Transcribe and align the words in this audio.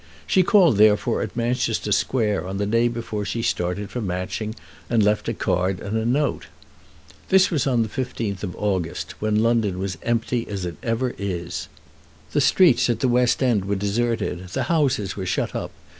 She 0.25 0.41
called 0.41 0.77
therefore 0.77 1.21
at 1.21 1.35
Manchester 1.37 1.91
Square 1.91 2.47
on 2.47 2.57
the 2.57 2.65
day 2.65 2.87
before 2.87 3.23
she 3.23 3.43
started 3.43 3.91
for 3.91 4.01
Matching, 4.01 4.55
and 4.89 5.03
left 5.03 5.29
a 5.29 5.33
card 5.35 5.79
and 5.79 5.95
a 5.95 6.07
note. 6.07 6.47
This 7.29 7.51
was 7.51 7.67
on 7.67 7.83
the 7.83 7.87
15th 7.87 8.41
of 8.41 8.55
August, 8.55 9.13
when 9.21 9.43
London 9.43 9.77
was 9.77 9.97
as 9.97 10.01
empty 10.01 10.47
as 10.47 10.65
it 10.65 10.77
ever 10.81 11.13
is. 11.19 11.67
The 12.31 12.41
streets 12.41 12.89
at 12.89 13.01
the 13.01 13.07
West 13.07 13.43
End 13.43 13.65
were 13.65 13.75
deserted. 13.75 14.47
The 14.49 14.63
houses 14.73 15.15
were 15.15 15.27
shut 15.27 15.53
up. 15.55 15.69